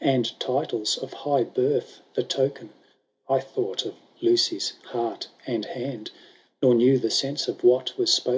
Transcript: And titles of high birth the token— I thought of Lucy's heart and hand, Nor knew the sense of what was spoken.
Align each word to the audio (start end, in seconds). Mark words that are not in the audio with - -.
And 0.00 0.32
titles 0.40 0.98
of 0.98 1.12
high 1.12 1.44
birth 1.44 2.00
the 2.14 2.24
token— 2.24 2.70
I 3.28 3.38
thought 3.38 3.86
of 3.86 3.94
Lucy's 4.20 4.72
heart 4.86 5.28
and 5.46 5.64
hand, 5.66 6.10
Nor 6.60 6.74
knew 6.74 6.98
the 6.98 7.10
sense 7.10 7.46
of 7.46 7.62
what 7.62 7.96
was 7.96 8.12
spoken. 8.12 8.32